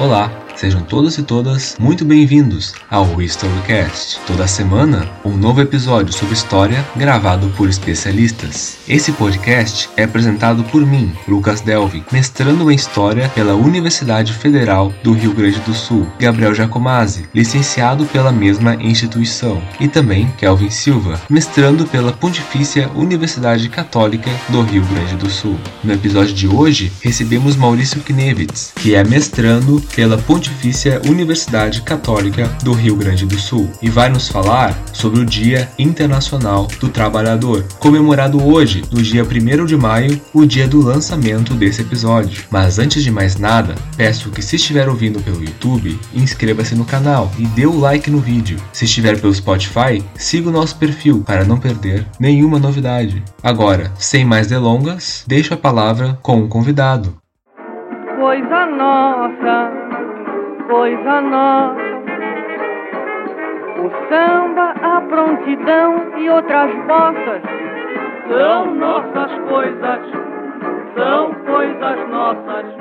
Olá, 0.00 0.39
sejam 0.60 0.82
todos 0.82 1.16
e 1.16 1.22
todas 1.22 1.74
muito 1.80 2.04
bem-vindos 2.04 2.74
ao 2.90 3.22
Historycast. 3.22 4.20
Toda 4.26 4.46
semana, 4.46 5.08
um 5.24 5.34
novo 5.34 5.62
episódio 5.62 6.12
sobre 6.12 6.34
história 6.34 6.84
gravado 6.94 7.48
por 7.56 7.66
especialistas. 7.66 8.76
Esse 8.86 9.10
podcast 9.10 9.88
é 9.96 10.04
apresentado 10.04 10.62
por 10.64 10.84
mim, 10.84 11.14
Lucas 11.26 11.62
Delvin, 11.62 12.04
mestrando 12.12 12.70
em 12.70 12.74
História 12.74 13.30
pela 13.30 13.54
Universidade 13.54 14.34
Federal 14.34 14.92
do 15.02 15.14
Rio 15.14 15.32
Grande 15.32 15.60
do 15.60 15.72
Sul, 15.72 16.06
Gabriel 16.18 16.54
Jacomazzi, 16.54 17.26
licenciado 17.34 18.04
pela 18.04 18.30
mesma 18.30 18.74
instituição, 18.74 19.62
e 19.80 19.88
também 19.88 20.30
Kelvin 20.36 20.68
Silva, 20.68 21.18
mestrando 21.30 21.86
pela 21.86 22.12
Pontifícia 22.12 22.90
Universidade 22.94 23.66
Católica 23.70 24.30
do 24.50 24.60
Rio 24.60 24.84
Grande 24.84 25.16
do 25.16 25.30
Sul. 25.30 25.58
No 25.82 25.94
episódio 25.94 26.34
de 26.34 26.46
hoje, 26.46 26.92
recebemos 27.00 27.56
Maurício 27.56 28.02
Knevitz, 28.02 28.72
que 28.76 28.94
é 28.94 29.02
mestrando 29.02 29.80
pela 29.94 30.18
Pontifícia 30.18 30.49
Universidade 31.08 31.82
Católica 31.82 32.46
do 32.62 32.72
Rio 32.72 32.96
Grande 32.96 33.26
do 33.26 33.38
Sul 33.38 33.70
e 33.80 33.88
vai 33.88 34.08
nos 34.08 34.28
falar 34.28 34.76
sobre 34.92 35.20
o 35.20 35.24
Dia 35.24 35.68
Internacional 35.78 36.66
do 36.78 36.88
Trabalhador, 36.88 37.64
comemorado 37.78 38.42
hoje, 38.42 38.82
no 38.90 39.02
dia 39.02 39.24
1 39.24 39.64
de 39.64 39.76
maio, 39.76 40.20
o 40.32 40.44
dia 40.44 40.68
do 40.68 40.80
lançamento 40.80 41.54
desse 41.54 41.82
episódio. 41.82 42.44
Mas 42.50 42.78
antes 42.78 43.02
de 43.02 43.10
mais 43.10 43.36
nada, 43.36 43.74
peço 43.96 44.30
que 44.30 44.42
se 44.42 44.56
estiver 44.56 44.88
ouvindo 44.88 45.20
pelo 45.20 45.42
YouTube, 45.42 45.98
inscreva-se 46.14 46.74
no 46.74 46.84
canal 46.84 47.30
e 47.38 47.46
dê 47.46 47.66
o 47.66 47.78
like 47.78 48.10
no 48.10 48.18
vídeo. 48.18 48.58
Se 48.72 48.84
estiver 48.84 49.20
pelo 49.20 49.34
Spotify, 49.34 50.02
siga 50.14 50.48
o 50.48 50.52
nosso 50.52 50.76
perfil 50.76 51.22
para 51.26 51.44
não 51.44 51.58
perder 51.58 52.06
nenhuma 52.18 52.58
novidade. 52.58 53.22
Agora, 53.42 53.92
sem 53.98 54.24
mais 54.24 54.46
delongas, 54.46 55.24
deixo 55.26 55.54
a 55.54 55.56
palavra 55.56 56.18
com 56.22 56.42
o 56.42 56.48
convidado 56.48 57.20
coisa 58.20 58.66
nossa, 58.66 59.89
coisa 60.70 61.20
nossa. 61.20 61.90
O 63.80 63.90
samba, 64.08 64.74
a 64.82 65.00
prontidão 65.00 66.16
e 66.16 66.30
outras 66.30 66.72
bossas 66.86 67.42
são 68.28 68.74
nossas 68.76 69.32
coisas, 69.48 70.00
são 70.94 71.34
coisas 71.44 72.08
nossas. 72.08 72.79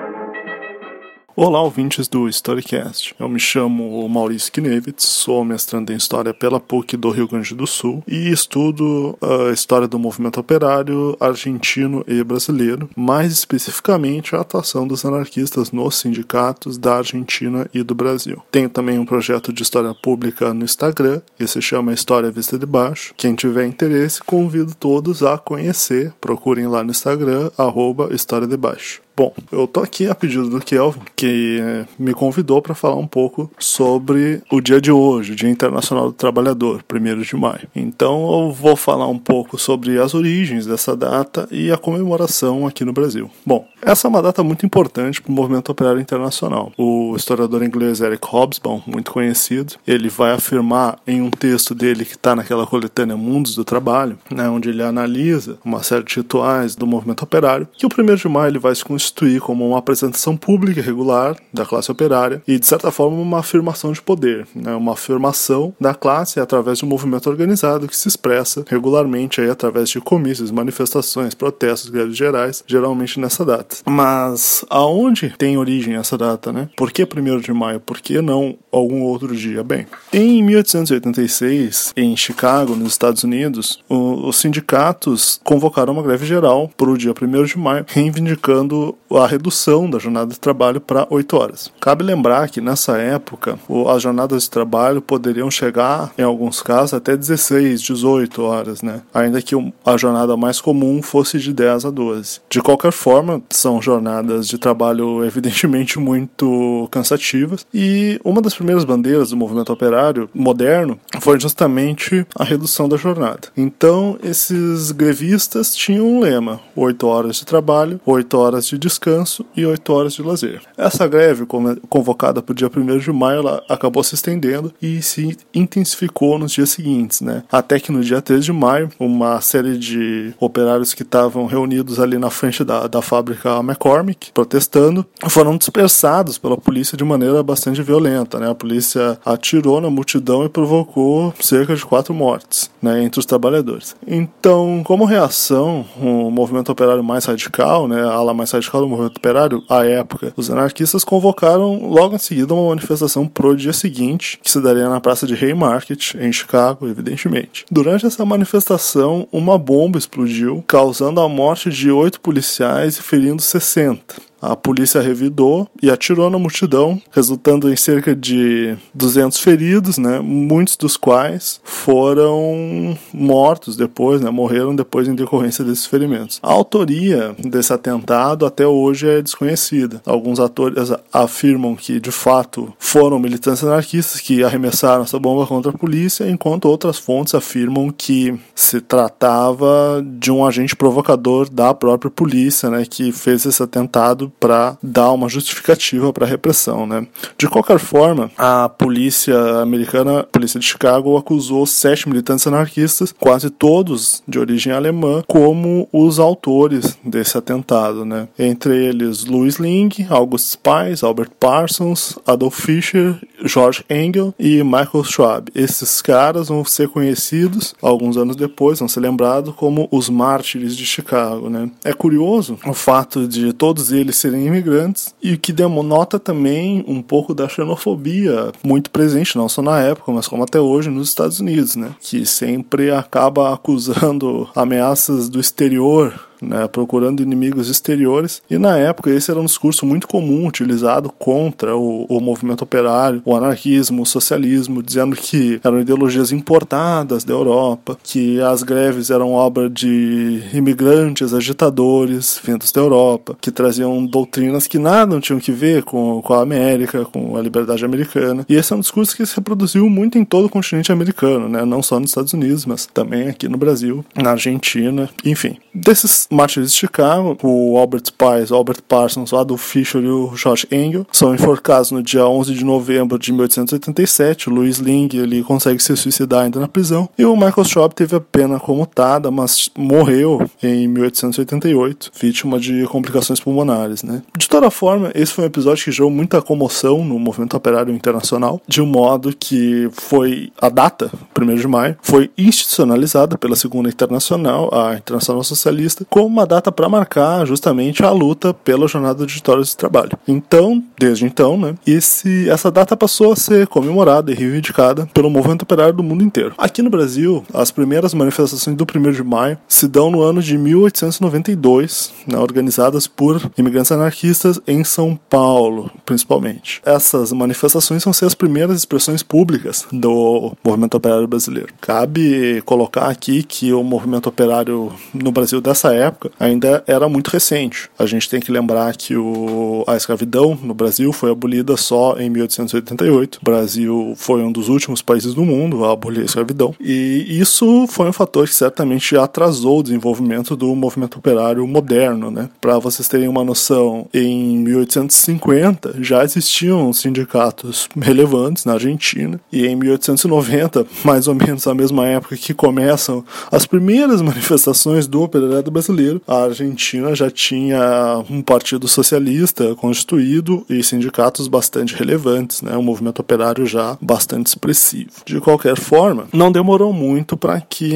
Olá, 1.41 1.61
ouvintes 1.61 2.09
do 2.09 2.27
Storycast. 2.27 3.15
Eu 3.17 3.29
me 3.29 3.39
chamo 3.39 4.09
Maurício 4.09 4.51
Knevitz, 4.51 5.05
sou 5.05 5.45
mestrando 5.45 5.93
em 5.93 5.95
História 5.95 6.33
pela 6.33 6.59
PUC 6.59 6.97
do 6.97 7.11
Rio 7.11 7.29
Grande 7.29 7.55
do 7.55 7.65
Sul 7.65 8.03
e 8.05 8.29
estudo 8.29 9.17
a 9.21 9.49
história 9.53 9.87
do 9.87 9.97
movimento 9.97 10.37
operário 10.37 11.15
argentino 11.17 12.03
e 12.05 12.21
brasileiro, 12.25 12.89
mais 12.93 13.31
especificamente 13.31 14.35
a 14.35 14.41
atuação 14.41 14.85
dos 14.85 15.05
anarquistas 15.05 15.71
nos 15.71 15.95
sindicatos 15.95 16.77
da 16.77 16.97
Argentina 16.97 17.69
e 17.73 17.83
do 17.83 17.95
Brasil. 17.95 18.43
Tenho 18.51 18.69
também 18.69 18.99
um 18.99 19.05
projeto 19.05 19.53
de 19.53 19.63
história 19.63 19.93
pública 19.93 20.53
no 20.53 20.65
Instagram, 20.65 21.21
que 21.37 21.47
se 21.47 21.61
chama 21.61 21.93
História 21.93 22.29
Vista 22.29 22.59
de 22.59 22.65
Baixo. 22.65 23.13
Quem 23.15 23.33
tiver 23.33 23.65
interesse, 23.65 24.21
convido 24.21 24.75
todos 24.75 25.23
a 25.23 25.37
conhecer. 25.37 26.13
Procurem 26.19 26.67
lá 26.67 26.83
no 26.83 26.91
Instagram, 26.91 27.49
arroba 27.57 28.13
História 28.13 28.45
de 28.45 28.57
Baixo. 28.57 29.01
Bom, 29.19 29.33
eu 29.51 29.67
tô 29.67 29.81
aqui 29.81 30.07
a 30.07 30.15
pedido 30.15 30.49
do 30.49 30.61
Kelvin, 30.61 31.01
que 31.13 31.59
eh, 31.61 31.85
me 31.99 32.13
convidou 32.13 32.61
para 32.61 32.73
falar 32.73 32.95
um 32.95 33.05
pouco 33.05 33.51
sobre 33.59 34.41
o 34.49 34.61
dia 34.61 34.79
de 34.79 34.93
hoje, 34.93 35.33
o 35.33 35.35
Dia 35.35 35.49
Internacional 35.49 36.05
do 36.05 36.13
Trabalhador, 36.13 36.81
1 36.89 37.21
de 37.21 37.35
maio. 37.35 37.67
Então 37.75 38.45
eu 38.45 38.53
vou 38.53 38.77
falar 38.77 39.09
um 39.09 39.19
pouco 39.19 39.57
sobre 39.57 39.99
as 39.99 40.13
origens 40.13 40.65
dessa 40.65 40.95
data 40.95 41.49
e 41.51 41.69
a 41.69 41.75
comemoração 41.75 42.65
aqui 42.65 42.85
no 42.85 42.93
Brasil. 42.93 43.29
Bom, 43.45 43.67
essa 43.81 44.07
é 44.07 44.09
uma 44.09 44.21
data 44.21 44.43
muito 44.43 44.65
importante 44.65 45.21
para 45.21 45.31
o 45.31 45.35
movimento 45.35 45.71
operário 45.71 46.01
internacional. 46.01 46.71
O 46.77 47.15
historiador 47.15 47.63
inglês 47.63 48.01
Eric 48.01 48.27
Hobsbawm, 48.27 48.81
muito 48.85 49.11
conhecido, 49.11 49.75
ele 49.87 50.09
vai 50.09 50.31
afirmar 50.31 50.99
em 51.07 51.21
um 51.21 51.29
texto 51.29 51.73
dele 51.73 52.05
que 52.05 52.15
está 52.15 52.35
naquela 52.35 52.67
coletânea 52.67 53.15
Mundos 53.15 53.55
do 53.55 53.63
Trabalho, 53.63 54.17
né, 54.29 54.49
onde 54.49 54.69
ele 54.69 54.83
analisa 54.83 55.57
uma 55.63 55.83
série 55.83 56.03
de 56.03 56.15
rituais 56.15 56.75
do 56.75 56.85
movimento 56.85 57.23
operário, 57.23 57.67
que 57.77 57.85
o 57.85 57.89
1 57.89 58.15
de 58.15 58.27
maio 58.27 58.51
ele 58.51 58.59
vai 58.59 58.75
se 58.75 58.83
constituir 58.83 59.39
como 59.41 59.67
uma 59.67 59.79
apresentação 59.79 60.35
pública 60.35 60.81
regular 60.81 61.35
da 61.53 61.65
classe 61.65 61.91
operária 61.91 62.41
e, 62.47 62.59
de 62.59 62.65
certa 62.65 62.91
forma, 62.91 63.17
uma 63.17 63.39
afirmação 63.39 63.91
de 63.91 64.01
poder, 64.01 64.47
né? 64.53 64.73
uma 64.75 64.93
afirmação 64.93 65.73
da 65.79 65.93
classe 65.93 66.39
através 66.39 66.79
de 66.79 66.85
um 66.85 66.87
movimento 66.87 67.29
organizado 67.29 67.87
que 67.87 67.95
se 67.95 68.07
expressa 68.07 68.65
regularmente 68.67 69.41
aí 69.41 69.49
através 69.49 69.89
de 69.89 69.99
comícios, 70.01 70.51
manifestações, 70.51 71.33
protestos, 71.33 71.89
greves 71.89 72.15
gerais, 72.15 72.63
geralmente 72.67 73.19
nessa 73.19 73.45
data. 73.45 73.68
Mas 73.85 74.65
aonde 74.69 75.33
tem 75.37 75.57
origem 75.57 75.95
essa 75.95 76.17
data, 76.17 76.51
né? 76.51 76.69
Por 76.75 76.91
que 76.91 77.03
1 77.03 77.39
de 77.39 77.53
maio? 77.53 77.79
Por 77.79 77.99
que 77.99 78.21
não 78.21 78.57
algum 78.71 79.01
outro 79.03 79.35
dia? 79.35 79.63
Bem, 79.63 79.87
em 80.11 80.43
1886, 80.43 81.93
em 81.95 82.15
Chicago, 82.15 82.75
nos 82.75 82.91
Estados 82.91 83.23
Unidos, 83.23 83.83
os 83.89 84.37
sindicatos 84.37 85.39
convocaram 85.43 85.93
uma 85.93 86.03
greve 86.03 86.25
geral 86.25 86.69
para 86.75 86.89
o 86.89 86.97
dia 86.97 87.13
1 87.19 87.43
de 87.45 87.57
maio, 87.57 87.85
reivindicando 87.87 88.95
a 89.11 89.25
redução 89.25 89.89
da 89.89 89.99
jornada 89.99 90.31
de 90.31 90.39
trabalho 90.39 90.81
para 90.81 91.07
8 91.09 91.37
horas. 91.37 91.71
Cabe 91.79 92.03
lembrar 92.03 92.49
que 92.49 92.61
nessa 92.61 92.97
época 92.97 93.57
as 93.93 94.01
jornadas 94.01 94.43
de 94.43 94.49
trabalho 94.49 95.01
poderiam 95.01 95.49
chegar, 95.49 96.11
em 96.17 96.23
alguns 96.23 96.61
casos, 96.61 96.93
até 96.93 97.15
16, 97.15 97.81
18 97.81 98.41
horas, 98.41 98.81
né? 98.81 99.01
Ainda 99.13 99.41
que 99.41 99.55
a 99.85 99.97
jornada 99.97 100.35
mais 100.37 100.61
comum 100.61 101.01
fosse 101.01 101.39
de 101.39 101.53
10 101.53 101.85
a 101.85 101.89
12. 101.89 102.41
De 102.49 102.61
qualquer 102.61 102.91
forma, 102.91 103.41
são 103.59 103.81
jornadas 103.81 104.47
de 104.47 104.57
trabalho 104.57 105.23
evidentemente 105.23 105.99
muito 105.99 106.87
cansativas 106.91 107.65
e 107.73 108.19
uma 108.23 108.41
das 108.41 108.55
primeiras 108.55 108.83
bandeiras 108.83 109.29
do 109.29 109.37
movimento 109.37 109.71
operário 109.71 110.29
moderno 110.33 110.99
foi 111.19 111.39
justamente 111.39 112.25
a 112.35 112.43
redução 112.43 112.87
da 112.87 112.97
jornada. 112.97 113.49
Então, 113.55 114.17
esses 114.23 114.91
grevistas 114.91 115.75
tinham 115.75 116.07
um 116.07 116.19
lema: 116.21 116.59
8 116.75 117.07
horas 117.07 117.37
de 117.37 117.45
trabalho, 117.45 117.99
8 118.05 118.37
horas 118.37 118.67
de 118.67 118.77
descanso 118.77 119.45
e 119.55 119.65
8 119.65 119.93
horas 119.93 120.13
de 120.13 120.23
lazer. 120.23 120.61
Essa 120.77 121.07
greve, 121.07 121.45
convocada 121.89 122.41
para 122.41 122.51
o 122.53 122.55
dia 122.55 122.71
1 122.73 122.97
de 122.97 123.11
maio, 123.11 123.39
ela 123.39 123.63
acabou 123.67 124.03
se 124.03 124.15
estendendo 124.15 124.73
e 124.81 125.01
se 125.01 125.37
intensificou 125.53 126.39
nos 126.39 126.51
dias 126.51 126.69
seguintes, 126.69 127.21
né? 127.21 127.43
Até 127.51 127.79
que 127.79 127.91
no 127.91 128.01
dia 128.01 128.21
3 128.21 128.45
de 128.45 128.53
maio, 128.53 128.89
uma 128.99 129.41
série 129.41 129.77
de 129.77 130.33
operários 130.39 130.93
que 130.93 131.03
estavam 131.03 131.45
reunidos 131.45 131.99
ali 131.99 132.17
na 132.17 132.29
frente 132.29 132.63
da, 132.63 132.87
da 132.87 133.01
fábrica 133.01 133.48
McCormick, 133.57 134.31
protestando, 134.31 135.05
foram 135.27 135.57
dispersados 135.57 136.37
pela 136.37 136.57
polícia 136.57 136.97
de 136.97 137.03
maneira 137.03 137.41
bastante 137.41 137.81
violenta, 137.81 138.39
né? 138.39 138.49
A 138.49 138.55
polícia 138.55 139.17
atirou 139.25 139.81
na 139.81 139.89
multidão 139.89 140.43
e 140.45 140.49
provocou 140.49 141.33
cerca 141.39 141.75
de 141.75 141.85
quatro 141.85 142.13
mortes, 142.13 142.69
né, 142.81 143.03
entre 143.03 143.19
os 143.19 143.25
trabalhadores. 143.25 143.95
Então, 144.07 144.81
como 144.85 145.05
reação, 145.05 145.85
o 145.99 146.29
movimento 146.29 146.71
operário 146.71 147.03
mais 147.03 147.25
radical, 147.25 147.87
né, 147.87 148.01
a 148.01 148.11
ala 148.11 148.33
mais 148.33 148.51
radical 148.51 148.81
do 148.81 148.87
movimento 148.87 149.17
operário, 149.17 149.63
à 149.69 149.85
época, 149.85 150.33
os 150.35 150.49
anarquistas 150.49 151.03
convocaram 151.03 151.87
logo 151.89 152.15
em 152.15 152.19
seguida 152.19 152.53
uma 152.53 152.69
manifestação 152.69 153.27
pro 153.27 153.55
dia 153.55 153.73
seguinte, 153.73 154.39
que 154.43 154.51
se 154.51 154.61
daria 154.61 154.89
na 154.89 154.99
praça 154.99 155.25
de 155.25 155.33
Haymarket, 155.33 156.15
em 156.15 156.31
Chicago, 156.31 156.87
evidentemente. 156.87 157.65
Durante 157.71 158.05
essa 158.05 158.25
manifestação, 158.25 159.27
uma 159.31 159.57
bomba 159.57 159.97
explodiu, 159.97 160.63
causando 160.67 161.21
a 161.21 161.29
morte 161.29 161.69
de 161.69 161.91
oito 161.91 162.19
policiais 162.19 162.97
e 162.97 163.01
ferindo 163.01 163.38
60. 163.39 164.28
A 164.41 164.55
polícia 164.55 165.01
revidou 165.01 165.67
e 165.81 165.89
atirou 165.89 166.29
na 166.29 166.39
multidão, 166.39 167.01
resultando 167.11 167.71
em 167.71 167.75
cerca 167.75 168.15
de 168.15 168.75
200 168.93 169.39
feridos, 169.39 169.97
né, 169.97 170.19
muitos 170.19 170.77
dos 170.77 170.95
quais 170.95 171.59
foram 171.63 172.97
mortos 173.13 173.75
depois, 173.75 174.21
né, 174.21 174.29
morreram 174.29 174.75
depois 174.75 175.07
em 175.07 175.15
decorrência 175.15 175.63
desses 175.63 175.85
ferimentos. 175.85 176.39
A 176.41 176.51
autoria 176.51 177.35
desse 177.37 177.73
atentado 177.73 178.45
até 178.45 178.65
hoje 178.65 179.07
é 179.07 179.21
desconhecida. 179.21 180.01
Alguns 180.05 180.39
atores 180.39 180.91
afirmam 181.11 181.75
que 181.75 181.99
de 181.99 182.11
fato 182.11 182.73
foram 182.79 183.19
militantes 183.19 183.63
anarquistas 183.63 184.21
que 184.21 184.43
arremessaram 184.43 185.03
essa 185.03 185.19
bomba 185.19 185.45
contra 185.45 185.71
a 185.71 185.77
polícia, 185.77 186.29
enquanto 186.29 186.65
outras 186.65 186.97
fontes 186.97 187.35
afirmam 187.35 187.91
que 187.91 188.39
se 188.55 188.79
tratava 188.79 190.03
de 190.05 190.31
um 190.31 190.45
agente 190.45 190.75
provocador 190.75 191.49
da 191.49 191.73
própria 191.73 192.11
polícia, 192.11 192.69
né, 192.69 192.85
que 192.89 193.11
fez 193.11 193.45
esse 193.45 193.61
atentado 193.61 194.28
para 194.39 194.77
dar 194.81 195.11
uma 195.11 195.29
justificativa 195.29 196.11
para 196.13 196.25
a 196.25 196.29
repressão, 196.29 196.85
né? 196.85 197.05
De 197.37 197.47
qualquer 197.47 197.79
forma, 197.79 198.31
a 198.37 198.69
polícia 198.69 199.61
americana, 199.61 200.21
a 200.21 200.23
polícia 200.23 200.59
de 200.59 200.65
Chicago, 200.65 201.17
acusou 201.17 201.65
sete 201.65 202.07
militantes 202.07 202.45
anarquistas, 202.47 203.13
quase 203.17 203.49
todos 203.49 204.23
de 204.27 204.39
origem 204.39 204.73
alemã, 204.73 205.23
como 205.27 205.87
os 205.91 206.19
autores 206.19 206.97
desse 207.03 207.37
atentado, 207.37 208.05
né? 208.05 208.27
Entre 208.37 208.75
eles 208.85 209.25
Louis 209.25 209.57
Ling, 209.57 209.89
August 210.09 210.53
Spies, 210.53 211.03
Albert 211.03 211.31
Parsons, 211.39 212.17
Adolf 212.25 212.59
Fischer, 212.59 213.19
George 213.43 213.83
Engel 213.89 214.33
e 214.37 214.63
Michael 214.63 215.03
Schwab. 215.03 215.51
Esses 215.55 216.01
caras 216.01 216.49
vão 216.49 216.63
ser 216.65 216.89
conhecidos 216.89 217.73
alguns 217.81 218.17
anos 218.17 218.35
depois, 218.35 218.79
vão 218.79 218.87
ser 218.87 218.99
lembrados 218.99 219.53
como 219.55 219.87
os 219.91 220.09
mártires 220.09 220.75
de 220.75 220.85
Chicago, 220.85 221.49
né? 221.49 221.69
É 221.83 221.93
curioso 221.93 222.57
o 222.65 222.73
fato 222.73 223.27
de 223.27 223.53
todos 223.53 223.91
eles 223.91 224.15
serem 224.19 224.45
imigrantes 224.45 225.13
e 225.21 225.37
que 225.37 225.53
denota 225.53 226.19
também 226.19 226.83
um 226.87 227.01
pouco 227.01 227.33
da 227.33 227.47
xenofobia 227.47 228.51
muito 228.63 228.89
presente, 228.89 229.37
não 229.37 229.49
só 229.49 229.61
na 229.61 229.79
época, 229.79 230.11
mas 230.11 230.27
como 230.27 230.43
até 230.43 230.59
hoje 230.59 230.89
nos 230.89 231.09
Estados 231.09 231.39
Unidos, 231.39 231.75
né? 231.75 231.95
Que 232.01 232.25
sempre 232.25 232.91
acaba 232.91 233.53
acusando 233.53 234.49
ameaças 234.55 235.29
do 235.29 235.39
exterior 235.39 236.28
né, 236.41 236.67
procurando 236.67 237.21
inimigos 237.21 237.69
exteriores. 237.69 238.41
E 238.49 238.57
na 238.57 238.77
época 238.77 239.09
esse 239.09 239.31
era 239.31 239.39
um 239.39 239.45
discurso 239.45 239.85
muito 239.85 240.07
comum 240.07 240.47
utilizado 240.47 241.11
contra 241.17 241.75
o, 241.75 242.05
o 242.05 242.19
movimento 242.19 242.63
operário, 242.63 243.21
o 243.25 243.35
anarquismo, 243.35 244.03
o 244.03 244.05
socialismo, 244.05 244.81
dizendo 244.81 245.15
que 245.15 245.59
eram 245.63 245.79
ideologias 245.79 246.31
importadas 246.31 247.23
da 247.23 247.33
Europa, 247.33 247.97
que 248.03 248.41
as 248.41 248.63
greves 248.63 249.09
eram 249.09 249.33
obra 249.33 249.69
de 249.69 250.41
imigrantes, 250.53 251.33
agitadores 251.33 252.39
vindos 252.43 252.71
da 252.71 252.81
Europa, 252.81 253.35
que 253.41 253.51
traziam 253.51 254.05
doutrinas 254.05 254.67
que 254.67 254.77
nada 254.77 255.19
tinham 255.19 255.39
que 255.39 255.51
ver 255.51 255.83
com, 255.83 256.21
com 256.21 256.33
a 256.33 256.41
América, 256.41 257.05
com 257.05 257.35
a 257.37 257.41
liberdade 257.41 257.83
americana. 257.83 258.45
E 258.47 258.55
esse 258.55 258.73
é 258.73 258.75
um 258.75 258.79
discurso 258.79 259.15
que 259.15 259.25
se 259.25 259.35
reproduziu 259.35 259.89
muito 259.89 260.17
em 260.17 260.25
todo 260.25 260.45
o 260.45 260.49
continente 260.49 260.91
americano, 260.91 261.49
né, 261.49 261.65
não 261.65 261.81
só 261.81 261.99
nos 261.99 262.11
Estados 262.11 262.33
Unidos, 262.33 262.65
mas 262.65 262.85
também 262.85 263.27
aqui 263.27 263.47
no 263.47 263.57
Brasil, 263.57 264.05
na 264.15 264.31
Argentina, 264.31 265.09
enfim. 265.25 265.57
Desses 265.73 266.27
mártires 266.29 266.71
de 266.71 266.77
Chicago, 266.77 267.37
o 267.43 267.77
Albert 267.77 268.03
o 268.49 268.55
Albert 268.55 268.81
Parsons, 268.87 269.33
Adolf 269.33 269.63
Fischer 269.63 270.01
e 270.03 270.07
o 270.07 270.35
George 270.35 270.67
Engel, 270.71 271.05
são 271.11 271.33
enforcados 271.33 271.91
no 271.91 272.03
dia 272.03 272.27
11 272.27 272.53
de 272.53 272.63
novembro 272.63 273.17
de 273.17 273.31
1887. 273.31 274.49
O 274.49 274.53
Louis 274.53 274.77
Ling 274.77 275.09
ele 275.13 275.43
consegue 275.43 275.81
se 275.81 275.95
suicidar 275.95 276.43
ainda 276.43 276.59
na 276.59 276.67
prisão. 276.67 277.09
E 277.17 277.25
o 277.25 277.35
Michael 277.35 277.65
Schwab 277.65 277.95
teve 277.95 278.15
a 278.15 278.19
pena 278.19 278.59
comutada, 278.59 279.31
mas 279.31 279.69
morreu 279.77 280.49
em 280.61 280.87
1888, 280.87 282.11
vítima 282.19 282.59
de 282.59 282.85
complicações 282.87 283.39
pulmonares. 283.39 284.03
Né? 284.03 284.21
De 284.37 284.47
toda 284.47 284.69
forma, 284.69 285.11
esse 285.15 285.33
foi 285.33 285.45
um 285.45 285.47
episódio 285.47 285.83
que 285.83 285.91
gerou 285.91 286.11
muita 286.11 286.41
comoção 286.41 287.03
no 287.03 287.17
movimento 287.17 287.55
operário 287.55 287.93
internacional, 287.93 288.61
de 288.67 288.81
um 288.81 288.85
modo 288.85 289.35
que 289.37 289.89
foi 289.93 290.51
a 290.61 290.69
data, 290.69 291.11
1 291.39 291.55
de 291.55 291.67
maio, 291.67 291.97
foi 292.01 292.29
institucionalizada 292.37 293.37
pela 293.37 293.55
Segunda 293.55 293.89
Internacional, 293.89 294.69
a 294.73 294.95
Internacional 294.95 295.43
Socialista, 295.43 296.05
como 296.19 296.27
uma 296.27 296.45
data 296.45 296.69
para 296.69 296.89
marcar 296.89 297.47
justamente 297.47 298.03
a 298.03 298.11
luta 298.11 298.53
pela 298.53 298.89
jornada 298.89 299.25
de 299.25 299.35
vitórias 299.35 299.69
de 299.69 299.77
trabalho. 299.77 300.11
Então, 300.27 300.83
desde 300.99 301.25
então, 301.25 301.57
né, 301.57 301.75
esse, 301.87 302.49
essa 302.49 302.69
data 302.69 302.97
passou 302.97 303.31
a 303.31 303.37
ser 303.37 303.67
comemorada 303.67 304.29
e 304.29 304.35
reivindicada 304.35 305.07
pelo 305.13 305.29
movimento 305.29 305.61
operário 305.61 305.93
do 305.93 306.03
mundo 306.03 306.21
inteiro. 306.21 306.53
Aqui 306.57 306.81
no 306.81 306.89
Brasil, 306.89 307.41
as 307.53 307.71
primeiras 307.71 308.13
manifestações 308.13 308.75
do 308.75 308.83
1 308.83 309.11
de 309.13 309.23
maio 309.23 309.57
se 309.65 309.87
dão 309.87 310.11
no 310.11 310.21
ano 310.21 310.41
de 310.41 310.57
1892, 310.57 312.11
né, 312.27 312.37
organizadas 312.37 313.07
por 313.07 313.49
imigrantes 313.57 313.93
anarquistas 313.93 314.59
em 314.67 314.83
São 314.83 315.17
Paulo, 315.29 315.89
principalmente. 316.05 316.81
Essas 316.85 317.31
manifestações 317.31 318.03
são 318.03 318.11
ser 318.11 318.25
as 318.25 318.35
primeiras 318.35 318.77
expressões 318.77 319.23
públicas 319.23 319.87
do 319.89 320.51
movimento 320.65 320.97
operário 320.97 321.29
brasileiro. 321.29 321.69
Cabe 321.79 322.61
colocar 322.65 323.07
aqui 323.07 323.41
que 323.41 323.71
o 323.71 323.81
movimento 323.83 324.27
operário 324.27 324.91
no 325.13 325.31
Brasil 325.31 325.61
dessa 325.61 325.93
época 325.93 326.08
época 326.09 326.31
ainda 326.39 326.83
era 326.85 327.07
muito 327.07 327.29
recente. 327.29 327.89
A 327.97 328.05
gente 328.05 328.29
tem 328.29 328.39
que 328.39 328.51
lembrar 328.51 328.95
que 328.95 329.15
o, 329.15 329.83
a 329.87 329.95
escravidão 329.95 330.57
no 330.61 330.73
Brasil 330.73 331.11
foi 331.13 331.31
abolida 331.31 331.77
só 331.77 332.17
em 332.19 332.29
1888. 332.29 333.39
O 333.41 333.45
Brasil 333.45 334.13
foi 334.17 334.41
um 334.41 334.51
dos 334.51 334.67
últimos 334.69 335.01
países 335.01 335.33
do 335.33 335.45
mundo 335.45 335.85
a 335.85 335.93
abolir 335.93 336.21
a 336.21 336.25
escravidão. 336.25 336.75
E 336.79 337.25
isso 337.39 337.87
foi 337.87 338.09
um 338.09 338.13
fator 338.13 338.47
que 338.47 338.53
certamente 338.53 339.15
atrasou 339.15 339.79
o 339.79 339.83
desenvolvimento 339.83 340.55
do 340.55 340.75
movimento 340.75 341.19
operário 341.19 341.65
moderno. 341.65 342.29
Né? 342.29 342.49
Para 342.59 342.77
vocês 342.79 343.07
terem 343.07 343.27
uma 343.27 343.43
noção, 343.43 344.07
em 344.13 344.57
1850 344.57 345.95
já 346.01 346.23
existiam 346.23 346.91
sindicatos 346.91 347.87
relevantes 347.99 348.65
na 348.65 348.73
Argentina, 348.73 349.39
e 349.51 349.65
em 349.65 349.75
1890, 349.75 350.85
mais 351.03 351.27
ou 351.27 351.35
menos 351.35 351.67
a 351.67 351.73
mesma 351.73 352.07
época 352.07 352.35
que 352.35 352.53
começam 352.53 353.23
as 353.51 353.65
primeiras 353.65 354.21
manifestações 354.21 355.07
do 355.07 355.21
operário 355.21 355.71
brasileiro 355.71 355.98
brasileiro, 355.99 356.21
a 356.25 356.43
Argentina 356.43 357.13
já 357.13 357.29
tinha 357.29 358.23
um 358.29 358.41
partido 358.41 358.87
socialista 358.87 359.75
constituído 359.75 360.65
e 360.69 360.81
sindicatos 360.83 361.47
bastante 361.47 361.95
relevantes, 361.95 362.61
né? 362.61 362.75
um 362.77 362.81
movimento 362.81 363.19
operário 363.19 363.65
já 363.65 363.97
bastante 364.01 364.47
expressivo. 364.47 365.11
De 365.25 365.39
qualquer 365.41 365.77
forma, 365.77 366.27
não 366.31 366.51
demorou 366.51 366.93
muito 366.93 367.35
para 367.35 367.59
que 367.61 367.91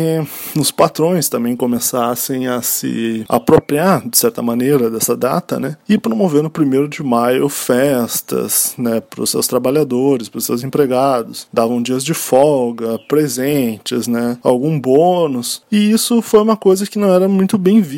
os 0.57 0.71
patrões 0.71 1.29
também 1.29 1.55
começassem 1.55 2.47
a 2.47 2.61
se 2.61 3.25
apropriar, 3.29 4.07
de 4.07 4.17
certa 4.17 4.41
maneira, 4.41 4.89
dessa 4.89 5.15
data 5.15 5.59
né? 5.59 5.77
e 5.87 5.97
promover 5.97 6.43
no 6.43 6.51
1 6.55 6.89
de 6.89 7.03
maio 7.03 7.47
festas 7.47 8.73
né? 8.77 8.99
para 8.99 9.23
os 9.23 9.29
seus 9.29 9.47
trabalhadores, 9.47 10.27
para 10.27 10.39
os 10.39 10.45
seus 10.45 10.63
empregados, 10.63 11.47
davam 11.53 11.81
dias 11.81 12.03
de 12.03 12.13
folga, 12.13 12.99
presentes, 13.07 14.07
né? 14.07 14.37
algum 14.43 14.79
bônus, 14.79 15.61
e 15.71 15.91
isso 15.91 16.21
foi 16.21 16.41
uma 16.41 16.57
coisa 16.57 16.85
que 16.85 16.99
não 16.99 17.13
era 17.13 17.27
muito 17.27 17.57
bem 17.57 17.81
vista 17.81 17.92